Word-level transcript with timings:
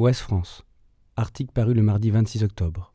Ouest 0.00 0.22
France. 0.22 0.64
Article 1.16 1.52
paru 1.52 1.74
le 1.74 1.82
mardi 1.82 2.10
26 2.10 2.42
octobre. 2.42 2.94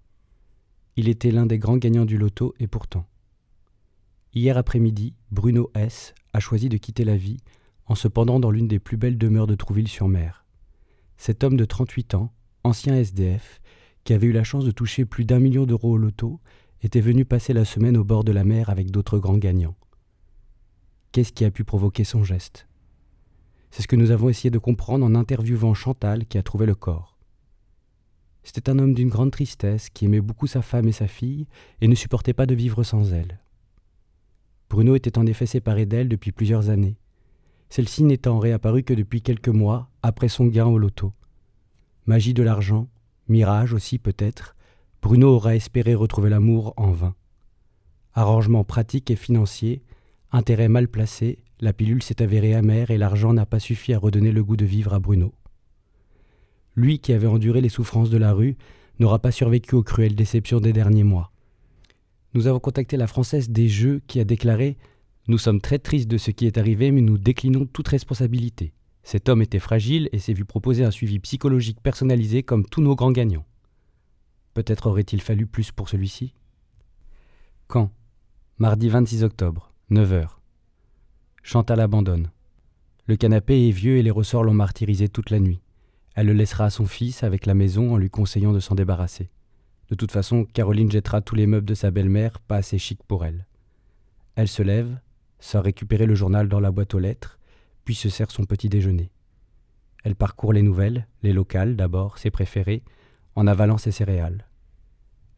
Il 0.95 1.07
était 1.07 1.29
l'un 1.29 1.45
des 1.45 1.59
grands 1.59 1.77
gagnants 1.77 2.03
du 2.03 2.17
loto 2.17 2.55
et 2.59 2.65
pourtant. 2.65 3.05
Hier 4.33 4.57
après-midi, 4.57 5.13
Bruno 5.29 5.69
S. 5.75 6.15
a 6.33 6.39
choisi 6.39 6.67
de 6.67 6.77
quitter 6.77 7.03
la 7.03 7.15
vie 7.15 7.37
en 7.85 7.93
se 7.93 8.07
pendant 8.07 8.39
dans 8.39 8.49
l'une 8.49 8.67
des 8.67 8.79
plus 8.79 8.97
belles 8.97 9.19
demeures 9.19 9.45
de 9.45 9.53
Trouville-sur-Mer. 9.53 10.45
Cet 11.15 11.43
homme 11.43 11.57
de 11.57 11.65
38 11.65 12.15
ans, 12.15 12.33
ancien 12.63 12.95
SDF, 12.95 13.61
qui 14.03 14.13
avait 14.13 14.25
eu 14.25 14.33
la 14.33 14.43
chance 14.43 14.65
de 14.65 14.71
toucher 14.71 15.05
plus 15.05 15.25
d'un 15.25 15.37
million 15.37 15.67
d'euros 15.67 15.91
au 15.91 15.97
loto, 15.97 16.39
était 16.81 17.01
venu 17.01 17.23
passer 17.23 17.53
la 17.53 17.65
semaine 17.65 17.97
au 17.97 18.03
bord 18.03 18.23
de 18.23 18.31
la 18.31 18.43
mer 18.43 18.71
avec 18.71 18.89
d'autres 18.89 19.19
grands 19.19 19.37
gagnants. 19.37 19.77
Qu'est-ce 21.11 21.33
qui 21.33 21.45
a 21.45 21.51
pu 21.51 21.65
provoquer 21.65 22.03
son 22.03 22.23
geste? 22.23 22.67
C'est 23.75 23.81
ce 23.81 23.89
que 23.89 23.97
nous 23.97 24.11
avons 24.11 24.29
essayé 24.29 24.49
de 24.49 24.57
comprendre 24.57 25.05
en 25.05 25.15
interviewant 25.15 25.73
Chantal 25.73 26.27
qui 26.27 26.37
a 26.37 26.43
trouvé 26.43 26.65
le 26.65 26.75
corps. 26.75 27.17
C'était 28.41 28.69
un 28.69 28.79
homme 28.79 28.93
d'une 28.93 29.09
grande 29.09 29.31
tristesse 29.31 29.89
qui 29.89 30.05
aimait 30.05 30.21
beaucoup 30.21 30.47
sa 30.47 30.61
femme 30.61 30.87
et 30.87 30.93
sa 30.93 31.09
fille 31.09 31.45
et 31.81 31.89
ne 31.89 31.95
supportait 31.95 32.31
pas 32.31 32.45
de 32.45 32.55
vivre 32.55 32.83
sans 32.83 33.11
elle. 33.11 33.41
Bruno 34.69 34.95
était 34.95 35.17
en 35.17 35.25
effet 35.25 35.45
séparé 35.45 35.85
d'elle 35.85 36.07
depuis 36.07 36.31
plusieurs 36.31 36.69
années, 36.69 36.95
celle-ci 37.67 38.05
n'étant 38.05 38.39
réapparue 38.39 38.83
que 38.83 38.93
depuis 38.93 39.21
quelques 39.21 39.49
mois 39.49 39.89
après 40.03 40.29
son 40.29 40.45
gain 40.45 40.67
au 40.67 40.77
loto. 40.77 41.11
Magie 42.05 42.33
de 42.33 42.43
l'argent, 42.43 42.87
mirage 43.27 43.73
aussi 43.73 43.99
peut-être, 43.99 44.55
Bruno 45.01 45.35
aura 45.35 45.53
espéré 45.53 45.95
retrouver 45.95 46.29
l'amour 46.29 46.73
en 46.77 46.91
vain. 46.91 47.13
Arrangement 48.13 48.63
pratique 48.63 49.11
et 49.11 49.17
financier, 49.17 49.83
intérêt 50.31 50.69
mal 50.69 50.87
placé, 50.87 51.39
la 51.59 51.73
pilule 51.73 52.03
s'est 52.03 52.21
avérée 52.21 52.53
amère 52.53 52.91
et 52.91 52.97
l'argent 52.97 53.33
n'a 53.33 53.45
pas 53.45 53.59
suffi 53.59 53.93
à 53.93 53.99
redonner 53.99 54.31
le 54.31 54.43
goût 54.43 54.57
de 54.57 54.65
vivre 54.65 54.93
à 54.93 54.99
Bruno. 54.99 55.33
Lui 56.75 56.99
qui 56.99 57.13
avait 57.13 57.27
enduré 57.27 57.61
les 57.61 57.69
souffrances 57.69 58.09
de 58.09 58.17
la 58.17 58.33
rue 58.33 58.57
n'aura 58.99 59.19
pas 59.19 59.31
survécu 59.31 59.75
aux 59.75 59.83
cruelles 59.83 60.15
déceptions 60.15 60.59
des 60.59 60.73
derniers 60.73 61.03
mois. 61.03 61.31
Nous 62.33 62.47
avons 62.47 62.59
contacté 62.59 62.97
la 62.97 63.07
Française 63.07 63.49
des 63.49 63.69
Jeux 63.69 64.01
qui 64.07 64.19
a 64.19 64.25
déclaré 64.25 64.77
Nous 65.27 65.37
sommes 65.37 65.61
très 65.61 65.79
tristes 65.79 66.09
de 66.09 66.17
ce 66.17 66.31
qui 66.31 66.45
est 66.45 66.57
arrivé, 66.57 66.91
mais 66.91 67.01
nous 67.01 67.17
déclinons 67.17 67.65
toute 67.65 67.87
responsabilité. 67.87 68.73
Cet 69.03 69.29
homme 69.29 69.41
était 69.41 69.59
fragile 69.59 70.09
et 70.11 70.19
s'est 70.19 70.33
vu 70.33 70.43
proposer 70.43 70.83
un 70.83 70.91
suivi 70.91 71.19
psychologique 71.19 71.79
personnalisé 71.81 72.43
comme 72.43 72.65
tous 72.65 72.81
nos 72.81 72.95
grands 72.95 73.11
gagnants. 73.11 73.45
Peut-être 74.53 74.87
aurait-il 74.87 75.21
fallu 75.21 75.45
plus 75.45 75.71
pour 75.71 75.89
celui-ci? 75.89 76.33
Quand? 77.67 77.91
Mardi 78.57 78.89
26 78.89 79.23
octobre, 79.23 79.71
9h. 79.91 80.27
Chantal 81.47 81.79
abandonne. 81.79 82.31
Le 83.05 83.15
canapé 83.17 83.67
est 83.67 83.71
vieux 83.71 83.97
et 83.97 84.01
les 84.01 84.09
ressorts 84.09 84.43
l'ont 84.43 84.55
martyrisé 84.55 85.09
toute 85.09 85.29
la 85.29 85.39
nuit. 85.39 85.61
Elle 86.15 86.25
le 86.25 86.33
laissera 86.33 86.65
à 86.65 86.69
son 86.71 86.87
fils 86.87 87.21
avec 87.21 87.45
la 87.45 87.53
maison 87.53 87.93
en 87.93 87.97
lui 87.97 88.09
conseillant 88.09 88.51
de 88.51 88.59
s'en 88.59 88.73
débarrasser. 88.73 89.29
De 89.89 89.95
toute 89.95 90.11
façon, 90.11 90.45
Caroline 90.45 90.91
jettera 90.91 91.21
tous 91.21 91.35
les 91.35 91.45
meubles 91.45 91.67
de 91.67 91.75
sa 91.75 91.91
belle-mère, 91.91 92.39
pas 92.39 92.55
assez 92.55 92.79
chic 92.79 92.99
pour 93.03 93.25
elle. 93.25 93.45
Elle 94.33 94.47
se 94.47 94.63
lève, 94.63 94.97
sort 95.39 95.65
récupérer 95.65 96.07
le 96.07 96.15
journal 96.15 96.49
dans 96.49 96.59
la 96.59 96.71
boîte 96.71 96.95
aux 96.95 96.99
lettres, 96.99 97.37
puis 97.83 97.93
se 97.93 98.09
sert 98.09 98.31
son 98.31 98.45
petit 98.45 98.67
déjeuner. 98.67 99.11
Elle 100.03 100.15
parcourt 100.15 100.51
les 100.51 100.63
nouvelles, 100.63 101.05
les 101.21 101.31
locales 101.31 101.75
d'abord, 101.75 102.17
ses 102.17 102.31
préférées, 102.31 102.81
en 103.35 103.45
avalant 103.45 103.77
ses 103.77 103.91
céréales. 103.91 104.47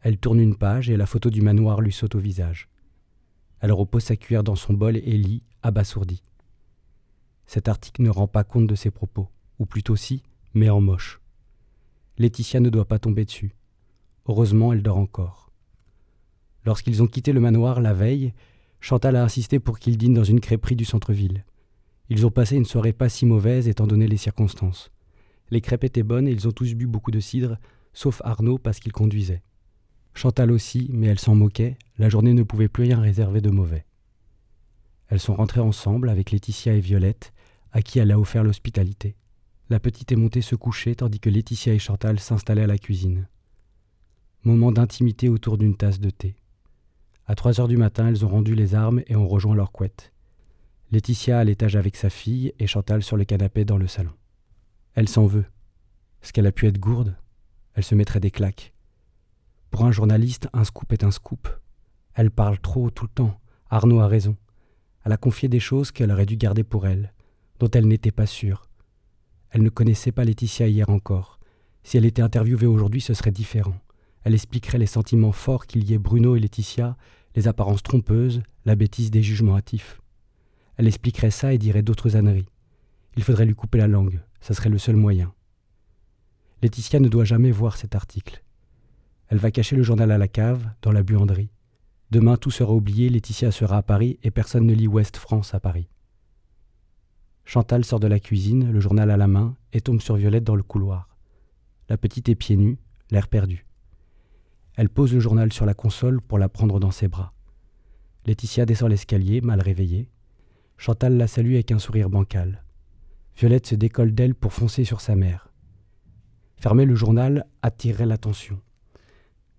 Elle 0.00 0.16
tourne 0.16 0.40
une 0.40 0.56
page 0.56 0.88
et 0.88 0.96
la 0.96 1.04
photo 1.04 1.28
du 1.28 1.42
manoir 1.42 1.82
lui 1.82 1.92
saute 1.92 2.14
au 2.14 2.18
visage. 2.18 2.67
Elle 3.60 3.72
repose 3.72 4.04
sa 4.04 4.16
cuillère 4.16 4.44
dans 4.44 4.56
son 4.56 4.72
bol 4.72 4.96
et 4.96 5.18
lit, 5.18 5.42
abasourdie. 5.62 6.22
Cet 7.46 7.68
article 7.68 8.02
ne 8.02 8.10
rend 8.10 8.28
pas 8.28 8.44
compte 8.44 8.66
de 8.66 8.74
ses 8.74 8.90
propos, 8.90 9.28
ou 9.58 9.66
plutôt 9.66 9.96
si, 9.96 10.22
mais 10.54 10.70
en 10.70 10.80
moche. 10.80 11.20
Laetitia 12.18 12.60
ne 12.60 12.70
doit 12.70 12.84
pas 12.84 12.98
tomber 12.98 13.24
dessus. 13.24 13.54
Heureusement, 14.26 14.72
elle 14.72 14.82
dort 14.82 14.98
encore. 14.98 15.50
Lorsqu'ils 16.64 17.02
ont 17.02 17.06
quitté 17.06 17.32
le 17.32 17.40
manoir 17.40 17.80
la 17.80 17.94
veille, 17.94 18.34
Chantal 18.80 19.16
a 19.16 19.24
insisté 19.24 19.58
pour 19.58 19.78
qu'ils 19.78 19.96
dînent 19.96 20.14
dans 20.14 20.24
une 20.24 20.40
crêperie 20.40 20.76
du 20.76 20.84
centre-ville. 20.84 21.44
Ils 22.10 22.26
ont 22.26 22.30
passé 22.30 22.56
une 22.56 22.64
soirée 22.64 22.92
pas 22.92 23.08
si 23.08 23.26
mauvaise 23.26 23.68
étant 23.68 23.86
donné 23.86 24.06
les 24.06 24.16
circonstances. 24.16 24.90
Les 25.50 25.60
crêpes 25.60 25.84
étaient 25.84 26.02
bonnes 26.02 26.28
et 26.28 26.32
ils 26.32 26.46
ont 26.46 26.52
tous 26.52 26.74
bu 26.74 26.86
beaucoup 26.86 27.10
de 27.10 27.20
cidre, 27.20 27.58
sauf 27.92 28.20
Arnaud 28.24 28.58
parce 28.58 28.80
qu'il 28.80 28.92
conduisait. 28.92 29.42
Chantal 30.14 30.50
aussi, 30.50 30.88
mais 30.92 31.06
elle 31.06 31.18
s'en 31.18 31.34
moquait, 31.34 31.76
la 31.98 32.08
journée 32.08 32.34
ne 32.34 32.42
pouvait 32.42 32.68
plus 32.68 32.84
rien 32.84 33.00
réserver 33.00 33.40
de 33.40 33.50
mauvais. 33.50 33.86
Elles 35.08 35.20
sont 35.20 35.34
rentrées 35.34 35.60
ensemble 35.60 36.08
avec 36.08 36.30
Laetitia 36.30 36.74
et 36.74 36.80
Violette, 36.80 37.32
à 37.72 37.82
qui 37.82 37.98
elle 37.98 38.10
a 38.10 38.18
offert 38.18 38.44
l'hospitalité. 38.44 39.16
La 39.70 39.80
petite 39.80 40.12
est 40.12 40.16
montée 40.16 40.42
se 40.42 40.54
coucher 40.54 40.94
tandis 40.94 41.20
que 41.20 41.30
Laetitia 41.30 41.74
et 41.74 41.78
Chantal 41.78 42.18
s'installaient 42.20 42.62
à 42.62 42.68
la 42.68 42.78
cuisine. 42.78 43.28
Moment 44.44 44.72
d'intimité 44.72 45.28
autour 45.28 45.58
d'une 45.58 45.76
tasse 45.76 46.00
de 46.00 46.10
thé. 46.10 46.36
À 47.26 47.34
trois 47.34 47.60
heures 47.60 47.68
du 47.68 47.76
matin, 47.76 48.08
elles 48.08 48.24
ont 48.24 48.28
rendu 48.28 48.54
les 48.54 48.74
armes 48.74 49.02
et 49.06 49.16
ont 49.16 49.28
rejoint 49.28 49.54
leur 49.54 49.72
couette. 49.72 50.12
Laetitia 50.90 51.38
à 51.38 51.44
l'étage 51.44 51.76
avec 51.76 51.96
sa 51.96 52.08
fille 52.08 52.54
et 52.58 52.66
Chantal 52.66 53.02
sur 53.02 53.18
le 53.18 53.26
canapé 53.26 53.66
dans 53.66 53.76
le 53.76 53.86
salon. 53.86 54.12
Elle 54.94 55.08
s'en 55.08 55.26
veut. 55.26 55.44
Ce 56.22 56.32
qu'elle 56.32 56.46
a 56.46 56.52
pu 56.52 56.66
être 56.66 56.78
gourde, 56.78 57.14
elle 57.74 57.84
se 57.84 57.94
mettrait 57.94 58.20
des 58.20 58.30
claques. 58.30 58.72
Pour 59.70 59.84
un 59.84 59.92
journaliste, 59.92 60.48
un 60.52 60.64
scoop 60.64 60.92
est 60.92 61.04
un 61.04 61.10
scoop. 61.10 61.48
Elle 62.14 62.30
parle 62.30 62.58
trop 62.58 62.90
tout 62.90 63.04
le 63.04 63.10
temps. 63.10 63.40
Arnaud 63.70 64.00
a 64.00 64.08
raison. 64.08 64.36
Elle 65.04 65.12
a 65.12 65.16
confié 65.16 65.48
des 65.48 65.60
choses 65.60 65.92
qu'elle 65.92 66.10
aurait 66.10 66.26
dû 66.26 66.36
garder 66.36 66.64
pour 66.64 66.86
elle, 66.86 67.12
dont 67.60 67.70
elle 67.70 67.86
n'était 67.86 68.10
pas 68.10 68.26
sûre. 68.26 68.68
Elle 69.50 69.62
ne 69.62 69.68
connaissait 69.68 70.12
pas 70.12 70.24
Laetitia 70.24 70.68
hier 70.68 70.88
encore. 70.88 71.38
Si 71.82 71.96
elle 71.96 72.04
était 72.04 72.22
interviewée 72.22 72.66
aujourd'hui, 72.66 73.00
ce 73.00 73.14
serait 73.14 73.30
différent. 73.30 73.78
Elle 74.24 74.34
expliquerait 74.34 74.78
les 74.78 74.86
sentiments 74.86 75.32
forts 75.32 75.66
qu'il 75.66 75.84
y 75.88 75.94
ait 75.94 75.98
Bruno 75.98 76.36
et 76.36 76.40
Laetitia, 76.40 76.96
les 77.34 77.48
apparences 77.48 77.82
trompeuses, 77.82 78.42
la 78.64 78.74
bêtise 78.74 79.10
des 79.10 79.22
jugements 79.22 79.56
hâtifs. 79.56 80.00
Elle 80.76 80.86
expliquerait 80.86 81.30
ça 81.30 81.52
et 81.52 81.58
dirait 81.58 81.82
d'autres 81.82 82.16
âneries. 82.16 82.48
Il 83.16 83.22
faudrait 83.22 83.46
lui 83.46 83.54
couper 83.54 83.78
la 83.78 83.88
langue, 83.88 84.20
ça 84.40 84.54
serait 84.54 84.68
le 84.68 84.78
seul 84.78 84.96
moyen. 84.96 85.32
Laetitia 86.62 87.00
ne 87.00 87.08
doit 87.08 87.24
jamais 87.24 87.50
voir 87.50 87.76
cet 87.76 87.94
article. 87.94 88.42
Elle 89.28 89.38
va 89.38 89.50
cacher 89.50 89.76
le 89.76 89.82
journal 89.82 90.10
à 90.10 90.18
la 90.18 90.28
cave, 90.28 90.70
dans 90.82 90.92
la 90.92 91.02
buanderie. 91.02 91.50
Demain 92.10 92.36
tout 92.36 92.50
sera 92.50 92.72
oublié, 92.72 93.10
Laetitia 93.10 93.50
sera 93.52 93.76
à 93.76 93.82
Paris 93.82 94.18
et 94.22 94.30
personne 94.30 94.66
ne 94.66 94.74
lit 94.74 94.88
Ouest 94.88 95.18
France 95.18 95.54
à 95.54 95.60
Paris. 95.60 95.88
Chantal 97.44 97.84
sort 97.84 98.00
de 98.00 98.06
la 98.06 98.20
cuisine, 98.20 98.70
le 98.70 98.80
journal 98.80 99.10
à 99.10 99.16
la 99.16 99.26
main, 99.26 99.56
et 99.72 99.80
tombe 99.80 100.00
sur 100.00 100.16
Violette 100.16 100.44
dans 100.44 100.54
le 100.54 100.62
couloir. 100.62 101.08
La 101.88 101.98
petite 101.98 102.28
est 102.28 102.34
pieds 102.34 102.56
nus, 102.56 102.78
l'air 103.10 103.28
perdu. 103.28 103.66
Elle 104.76 104.88
pose 104.88 105.12
le 105.12 105.20
journal 105.20 105.52
sur 105.52 105.66
la 105.66 105.74
console 105.74 106.20
pour 106.20 106.38
la 106.38 106.48
prendre 106.48 106.78
dans 106.78 106.90
ses 106.90 107.08
bras. 107.08 107.32
Laetitia 108.26 108.66
descend 108.66 108.90
l'escalier, 108.90 109.40
mal 109.40 109.60
réveillée. 109.60 110.08
Chantal 110.76 111.16
la 111.16 111.26
salue 111.26 111.54
avec 111.54 111.72
un 111.72 111.78
sourire 111.78 112.10
bancal. 112.10 112.62
Violette 113.36 113.66
se 113.66 113.74
décolle 113.74 114.14
d'elle 114.14 114.34
pour 114.34 114.52
foncer 114.52 114.84
sur 114.84 115.00
sa 115.00 115.16
mère. 115.16 115.50
Fermer 116.56 116.84
le 116.84 116.94
journal 116.94 117.46
attirerait 117.62 118.06
l'attention. 118.06 118.60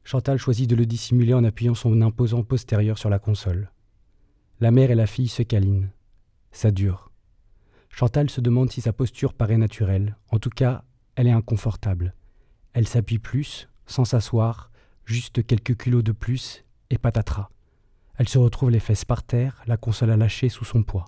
Chantal 0.04 0.38
choisit 0.38 0.70
de 0.70 0.76
le 0.76 0.86
dissimuler 0.86 1.34
en 1.34 1.44
appuyant 1.44 1.76
son 1.76 2.02
imposant 2.02 2.44
postérieur 2.44 2.98
sur 2.98 3.10
la 3.10 3.20
console. 3.20 3.72
La 4.60 4.72
mère 4.72 4.92
et 4.92 4.96
la 4.96 5.08
fille 5.08 5.28
se 5.28 5.44
câlinent. 5.44 5.92
Ça 6.52 6.72
dure. 6.72 7.12
Chantal 7.90 8.30
se 8.30 8.42
demande 8.42 8.72
si 8.72 8.82
sa 8.82 8.94
posture 8.94 9.34
paraît 9.34 9.58
naturelle. 9.58 10.18
En 10.30 10.40
tout 10.40 10.50
cas, 10.50 10.84
elle 11.16 11.28
est 11.28 11.32
inconfortable. 11.32 12.14
Elle 12.74 12.88
s'appuie 12.88 13.20
plus, 13.20 13.68
sans 13.88 14.06
s'asseoir, 14.06 14.72
juste 15.06 15.46
quelques 15.46 15.76
kilos 15.76 16.04
de 16.04 16.12
plus, 16.12 16.64
et 16.90 16.98
patatras. 16.98 17.50
Elle 18.18 18.30
se 18.30 18.38
retrouve 18.38 18.70
les 18.70 18.80
fesses 18.80 19.06
par 19.06 19.24
terre, 19.24 19.62
la 19.66 19.78
console 19.78 20.12
à 20.12 20.18
lâcher 20.18 20.50
sous 20.50 20.66
son 20.66 20.84
poids. 20.84 21.06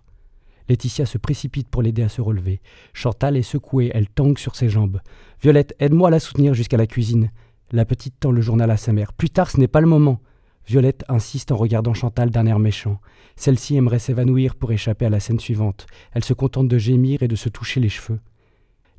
Laetitia 0.69 1.05
se 1.05 1.17
précipite 1.17 1.67
pour 1.67 1.81
l'aider 1.81 2.03
à 2.03 2.09
se 2.09 2.21
relever. 2.21 2.61
Chantal 2.93 3.35
est 3.35 3.41
secouée, 3.41 3.91
elle 3.93 4.07
tangue 4.07 4.37
sur 4.37 4.55
ses 4.55 4.69
jambes. 4.69 5.01
Violette, 5.41 5.75
aide-moi 5.79 6.07
à 6.07 6.11
la 6.11 6.19
soutenir 6.19 6.53
jusqu'à 6.53 6.77
la 6.77 6.87
cuisine. 6.87 7.31
La 7.73 7.85
petite 7.85 8.19
tend 8.19 8.31
le 8.31 8.41
journal 8.41 8.69
à 8.69 8.75
sa 8.75 8.91
mère. 8.91 9.13
Plus 9.13 9.29
tard, 9.29 9.49
ce 9.49 9.57
n'est 9.57 9.69
pas 9.69 9.79
le 9.79 9.87
moment. 9.87 10.19
Violette 10.67 11.05
insiste 11.07 11.53
en 11.53 11.57
regardant 11.57 11.93
Chantal 11.93 12.29
d'un 12.29 12.45
air 12.45 12.59
méchant. 12.59 12.99
Celle-ci 13.37 13.77
aimerait 13.77 13.99
s'évanouir 13.99 14.55
pour 14.55 14.73
échapper 14.73 15.05
à 15.05 15.09
la 15.09 15.21
scène 15.21 15.39
suivante. 15.39 15.85
Elle 16.11 16.23
se 16.23 16.33
contente 16.33 16.67
de 16.67 16.77
gémir 16.77 17.23
et 17.23 17.29
de 17.29 17.35
se 17.35 17.47
toucher 17.47 17.79
les 17.79 17.89
cheveux. 17.89 18.19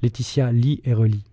Laetitia 0.00 0.52
lit 0.52 0.80
et 0.84 0.94
relit. 0.94 1.24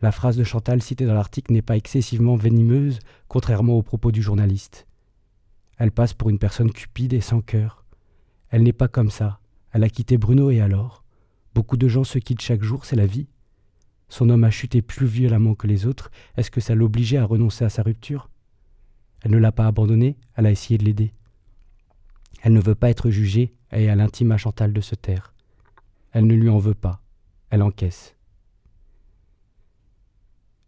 La 0.00 0.12
phrase 0.12 0.36
de 0.36 0.44
Chantal 0.44 0.80
citée 0.80 1.06
dans 1.06 1.14
l'article 1.14 1.52
n'est 1.52 1.60
pas 1.60 1.76
excessivement 1.76 2.36
venimeuse, 2.36 3.00
contrairement 3.28 3.74
aux 3.74 3.82
propos 3.82 4.12
du 4.12 4.22
journaliste. 4.22 4.86
Elle 5.76 5.90
passe 5.90 6.14
pour 6.14 6.30
une 6.30 6.38
personne 6.38 6.72
cupide 6.72 7.12
et 7.12 7.20
sans 7.20 7.40
cœur. 7.40 7.84
Elle 8.48 8.62
n'est 8.62 8.72
pas 8.72 8.88
comme 8.88 9.10
ça. 9.10 9.40
Elle 9.72 9.84
a 9.84 9.88
quitté 9.88 10.18
Bruno 10.18 10.50
et 10.50 10.60
alors? 10.60 11.04
Beaucoup 11.54 11.76
de 11.76 11.88
gens 11.88 12.04
se 12.04 12.18
quittent 12.18 12.40
chaque 12.40 12.62
jour, 12.62 12.84
c'est 12.84 12.96
la 12.96 13.06
vie. 13.06 13.28
Son 14.10 14.28
homme 14.28 14.44
a 14.44 14.50
chuté 14.50 14.82
plus 14.82 15.06
violemment 15.06 15.54
que 15.54 15.68
les 15.68 15.86
autres. 15.86 16.10
Est-ce 16.36 16.50
que 16.50 16.60
ça 16.60 16.74
l'obligeait 16.74 17.16
à 17.16 17.24
renoncer 17.24 17.64
à 17.64 17.70
sa 17.70 17.82
rupture? 17.82 18.28
Elle 19.22 19.30
ne 19.30 19.38
l'a 19.38 19.52
pas 19.52 19.66
abandonné, 19.66 20.18
elle 20.34 20.46
a 20.46 20.50
essayé 20.50 20.76
de 20.76 20.84
l'aider. 20.84 21.14
Elle 22.42 22.52
ne 22.52 22.60
veut 22.60 22.74
pas 22.74 22.90
être 22.90 23.10
jugée 23.10 23.54
et 23.72 23.84
elle 23.84 24.00
intime 24.00 24.32
à 24.32 24.36
Chantal 24.36 24.72
de 24.72 24.80
se 24.80 24.96
taire. 24.96 25.32
Elle 26.10 26.26
ne 26.26 26.34
lui 26.34 26.48
en 26.48 26.58
veut 26.58 26.74
pas, 26.74 27.00
elle 27.50 27.62
encaisse. 27.62 28.16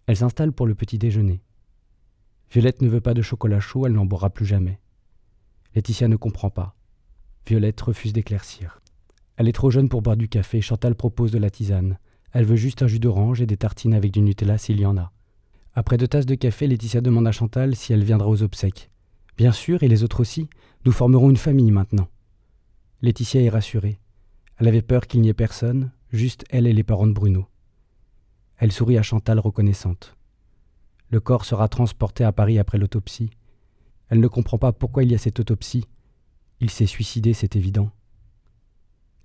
Elle 0.06 0.16
s'installe 0.16 0.52
pour 0.52 0.66
le 0.66 0.76
petit 0.76 0.98
déjeuner. 0.98 1.42
Violette 2.52 2.80
ne 2.80 2.88
veut 2.88 3.00
pas 3.00 3.14
de 3.14 3.22
chocolat 3.22 3.60
chaud, 3.60 3.86
elle 3.86 3.94
n'en 3.94 4.06
boira 4.06 4.30
plus 4.30 4.46
jamais. 4.46 4.78
Laetitia 5.74 6.06
ne 6.06 6.16
comprend 6.16 6.50
pas. 6.50 6.76
Violette 7.46 7.80
refuse 7.80 8.12
d'éclaircir. 8.12 8.80
Elle 9.36 9.48
est 9.48 9.52
trop 9.52 9.70
jeune 9.70 9.88
pour 9.88 10.02
boire 10.02 10.16
du 10.16 10.28
café, 10.28 10.60
Chantal 10.60 10.94
propose 10.94 11.32
de 11.32 11.38
la 11.38 11.50
tisane. 11.50 11.98
Elle 12.32 12.44
veut 12.46 12.56
juste 12.56 12.82
un 12.82 12.86
jus 12.86 12.98
d'orange 12.98 13.40
et 13.40 13.46
des 13.46 13.56
tartines 13.56 13.94
avec 13.94 14.10
du 14.10 14.20
Nutella 14.20 14.58
s'il 14.58 14.80
y 14.80 14.86
en 14.86 14.96
a. 14.96 15.12
Après 15.74 15.96
deux 15.96 16.08
tasses 16.08 16.26
de 16.26 16.34
café, 16.34 16.66
Laetitia 16.66 17.00
demande 17.00 17.26
à 17.26 17.32
Chantal 17.32 17.76
si 17.76 17.92
elle 17.92 18.04
viendra 18.04 18.28
aux 18.28 18.42
obsèques. 18.42 18.90
Bien 19.36 19.52
sûr, 19.52 19.82
et 19.82 19.88
les 19.88 20.02
autres 20.02 20.20
aussi. 20.20 20.48
Nous 20.84 20.92
formerons 20.92 21.30
une 21.30 21.36
famille 21.36 21.70
maintenant. 21.70 22.08
Laetitia 23.00 23.42
est 23.42 23.48
rassurée. 23.48 23.98
Elle 24.58 24.68
avait 24.68 24.82
peur 24.82 25.06
qu'il 25.06 25.20
n'y 25.20 25.28
ait 25.28 25.34
personne, 25.34 25.90
juste 26.10 26.44
elle 26.50 26.66
et 26.66 26.72
les 26.72 26.84
parents 26.84 27.06
de 27.06 27.12
Bruno. 27.12 27.46
Elle 28.56 28.72
sourit 28.72 28.98
à 28.98 29.02
Chantal 29.02 29.38
reconnaissante. 29.38 30.16
Le 31.10 31.20
corps 31.20 31.44
sera 31.44 31.68
transporté 31.68 32.24
à 32.24 32.32
Paris 32.32 32.58
après 32.58 32.78
l'autopsie. 32.78 33.30
Elle 34.08 34.20
ne 34.20 34.28
comprend 34.28 34.58
pas 34.58 34.72
pourquoi 34.72 35.04
il 35.04 35.10
y 35.10 35.14
a 35.14 35.18
cette 35.18 35.40
autopsie. 35.40 35.86
Il 36.60 36.70
s'est 36.70 36.86
suicidé, 36.86 37.34
c'est 37.34 37.56
évident. 37.56 37.90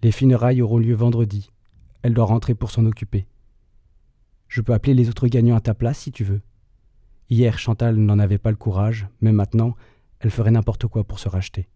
Les 0.01 0.12
funérailles 0.12 0.62
auront 0.62 0.80
lieu 0.80 0.95
vendredi. 0.95 1.51
Elle 2.01 2.13
doit 2.13 2.25
rentrer 2.25 2.55
pour 2.55 2.71
s'en 2.71 2.85
occuper. 2.85 3.27
Je 4.47 4.61
peux 4.61 4.73
appeler 4.73 4.94
les 4.94 5.09
autres 5.09 5.27
gagnants 5.27 5.55
à 5.55 5.61
ta 5.61 5.73
place 5.73 5.99
si 5.99 6.11
tu 6.11 6.23
veux. 6.23 6.41
Hier, 7.29 7.59
Chantal 7.59 7.97
n'en 7.97 8.19
avait 8.19 8.38
pas 8.38 8.51
le 8.51 8.57
courage, 8.57 9.07
mais 9.19 9.33
maintenant, 9.33 9.75
elle 10.19 10.31
ferait 10.31 10.51
n'importe 10.51 10.88
quoi 10.88 11.03
pour 11.03 11.19
se 11.19 11.27
racheter. 11.27 11.67